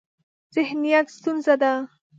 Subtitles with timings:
[0.55, 1.73] ذهنیت ستونزه ده.